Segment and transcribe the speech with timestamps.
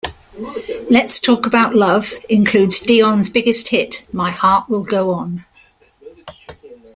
[0.89, 5.45] "Let's Talk About Love" includes Dion's biggest hit, "My Heart Will Go On".